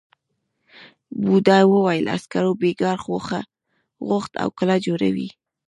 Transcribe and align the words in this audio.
بوڊا 1.23 1.59
وویل 1.71 2.05
عسکرو 2.15 2.51
بېگار 2.61 2.97
غوښت 4.05 4.31
او 4.41 4.47
کلا 4.57 4.77
جوړوي. 4.85 5.29